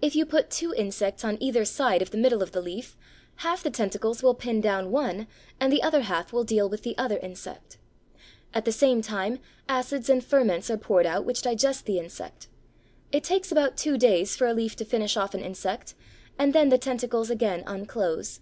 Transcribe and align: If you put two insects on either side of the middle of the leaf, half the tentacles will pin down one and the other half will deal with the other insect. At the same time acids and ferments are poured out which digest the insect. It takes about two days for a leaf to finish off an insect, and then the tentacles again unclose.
If 0.00 0.14
you 0.14 0.24
put 0.24 0.50
two 0.50 0.72
insects 0.72 1.24
on 1.24 1.36
either 1.42 1.64
side 1.64 2.00
of 2.00 2.12
the 2.12 2.16
middle 2.16 2.44
of 2.44 2.52
the 2.52 2.60
leaf, 2.60 2.96
half 3.38 3.60
the 3.60 3.72
tentacles 3.72 4.22
will 4.22 4.36
pin 4.36 4.60
down 4.60 4.92
one 4.92 5.26
and 5.58 5.72
the 5.72 5.82
other 5.82 6.02
half 6.02 6.32
will 6.32 6.44
deal 6.44 6.68
with 6.68 6.84
the 6.84 6.96
other 6.96 7.18
insect. 7.18 7.76
At 8.54 8.64
the 8.64 8.70
same 8.70 9.02
time 9.02 9.40
acids 9.68 10.08
and 10.08 10.24
ferments 10.24 10.70
are 10.70 10.76
poured 10.78 11.06
out 11.06 11.24
which 11.24 11.42
digest 11.42 11.86
the 11.86 11.98
insect. 11.98 12.46
It 13.10 13.24
takes 13.24 13.50
about 13.50 13.76
two 13.76 13.98
days 13.98 14.36
for 14.36 14.46
a 14.46 14.54
leaf 14.54 14.76
to 14.76 14.84
finish 14.84 15.16
off 15.16 15.34
an 15.34 15.40
insect, 15.42 15.96
and 16.38 16.52
then 16.52 16.68
the 16.68 16.78
tentacles 16.78 17.28
again 17.28 17.64
unclose. 17.66 18.38